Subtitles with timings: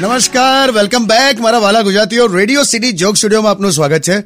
[0.00, 4.22] નમસ્કાર welcome back મારા વાલા ગુજરાતીઓ રેડિયો સિટી જોક સ્ટુડિયોમાં આપનું સ્વાગત છે.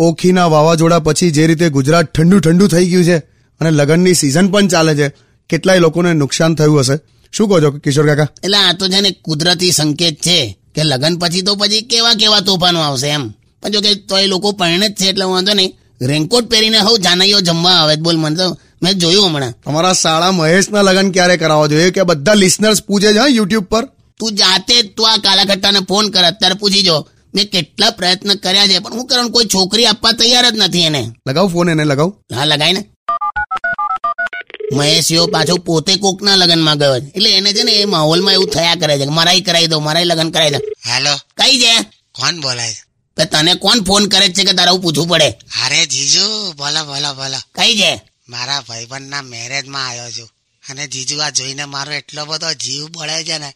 [0.00, 3.16] ઓખીના વાવાઝોડા પછી જે રીતે ગુજરાત ઠંડુ ઠંડુ થઈ ગયું છે
[3.60, 5.12] અને લગ્નની સિઝન પણ ચાલે છે,
[5.48, 6.98] કેટલાય લોકોને નુકસાન થયું હશે.
[7.32, 8.28] શું કહો છો, કિશોર કાકા?
[8.44, 12.40] એટલે આ તો છે ને કુદરતી સંકેત છે કે લગ્ન પછી તો પછી કેવા કેવા
[12.40, 13.28] તોફાનો આવશે એમ.
[13.62, 15.76] પણ જો કે તો એ લોકો પરણે જ છે, એટલે વાંધો નહીં.
[16.02, 17.96] રેનકોટ પહેરીને હવ જાનૈયો જમવા આવે.
[17.96, 18.58] બોલ મને તો.
[18.82, 19.52] મેં જોયું હમણાં.
[19.52, 23.84] તમારા શાળા મહેશના લગ્ન ક્યારે કરાવવા જોઈએ કે બધા લિસનર્સ પૂછે છે યુટ્યુબ પર?
[24.18, 27.08] તું જાતે તું આ કાલાઘટ્ટાને ફોન કર અત્યારે પૂછી જો.
[27.34, 31.12] મેં કેટલા પ્રયત્ન કર્યા છે પણ હું કરું કોઈ છોકરી આપવા તૈયાર જ નથી એને.
[31.28, 32.12] લગાવ ફોન એને લગાવ.
[32.34, 32.84] હા લગાય ને.
[34.72, 37.06] મહેશિયો પાછો પોતે કોકના લગ્નમાં ગયો છે.
[37.06, 40.04] એટલે એને છે ને એ માહોલમાં એવું થયા કરે છે મારા મારાય કરાવી દો મારાય
[40.04, 40.58] લગ્ન કરાવી દો.
[40.90, 41.16] હેલો.
[41.16, 41.82] કઈ છે?
[42.12, 42.90] કોણ બોલાય છે?
[43.16, 45.28] કે તને કોણ ફોન કરે છે કે તારે પૂછવું પડે?
[45.66, 47.38] અરે જીજુ બોલો બોલો બોલો.
[47.54, 48.09] કઈ છે?
[48.30, 50.30] મારા ભાઈબંધના મેરેજમાં આવ્યો છું.
[50.70, 53.54] અને જીજુ આ જોઈને મારો એટલો બધો જીવ બળે છે ને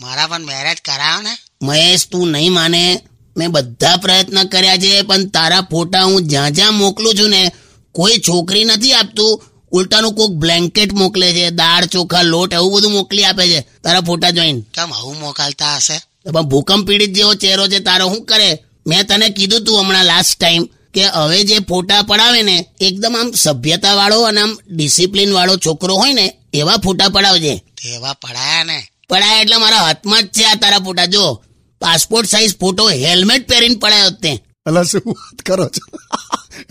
[0.00, 1.38] મારા પણ મેરેજ કરાવો ને?
[1.62, 3.00] મહેશ તું નહીં માને.
[3.36, 7.52] મેં બધા પ્રયત્ન કર્યા છે પણ તારા ફોટા હું જ્યાં જ્યાં મોકલું છું ને
[7.92, 9.42] કોઈ છોકરી નથી આપતું.
[9.70, 13.60] ઉલટાનું કોક બ્લેન્કેટ મોકલે છે દાળ ચોખા લોટ એવું બધું મોકલી આપે છે.
[13.60, 14.60] તારા ફોટા જોઈને.
[14.60, 16.30] કેમ આવું મોકલતા હશે?
[16.30, 18.58] પણ ભૂકંપ પીડિત જેવો ચહેરો છે તારો શું કરે?
[18.86, 23.30] મેં તને કીધું તું હમણાં લાસ્ટ ટાઈમ કે હવે જે ફોટા પડાવે ને એકદમ આમ
[23.30, 27.62] સભ્યતા વાળો અને આમ ડિસિપ્લિન વાળો છોકરો હોય ને એવા ફોટા પડાવજે.
[27.84, 28.86] એવા પડાયા ને?
[29.08, 31.42] પડાયા એટલે મારા હાથમાં જ છે આ તારા ફોટા જો.
[31.80, 34.40] પાસપોર્ટ સાઇઝ ફોટો હેલ્મેટ પહેરીને પડાયો તે.
[34.66, 35.98] અલા શું વાત કરો છો?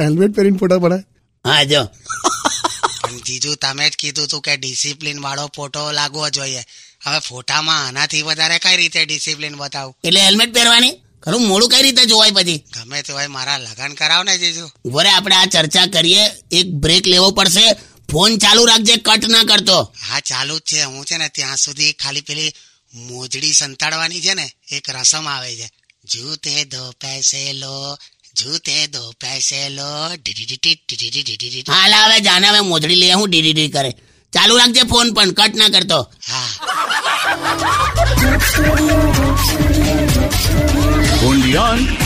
[0.04, 1.04] હેલ્મેટ પહેરીને ફોટા પડાય?
[1.46, 1.88] હા જો.
[3.26, 6.64] જીજુ તમે જ કીધું તું કે ડિસિપ્લિન વાળો ફોટો લાગવો જોઈએ.
[7.06, 9.96] હવે ફોટામાં આનાથી વધારે કઈ રીતે ડિસિપ્લિન બતાવું?
[10.04, 10.94] એટલે હેલ્મેટ પહેરવાની?
[11.26, 11.48] ખરું?
[11.48, 12.58] મોડું કઈ રીતે જોવાય પછી?
[12.58, 16.24] ગમે તે હોય મારા લગન કરાવ ને જીજુ વરે આપણે આ ચર્ચા કરીએ.
[16.52, 17.74] એક બ્રેક લેવો પડશે.
[18.12, 19.94] ફોન ચાલુ રાખજે કટ ના કરતો.
[20.10, 20.84] હા ચાલુ જ છે.
[20.84, 22.52] હું છે ને ત્યાં સુધી ખાલી પેલી
[22.94, 25.72] મોજડી સંતાડવાની છે ને એક રસમ આવે છે.
[26.06, 27.98] જૂતે દો પૈસે લો
[28.36, 30.08] જૂતે દો પૈસે લો.
[31.74, 33.92] હાલ હવે જાને હવે મોજડી લે હું ડીડીડી કરે.
[34.34, 36.14] ચાલુ રાખજે ફોન પણ કટ ના કરતો.
[36.28, 36.48] હા.
[41.76, 42.05] down.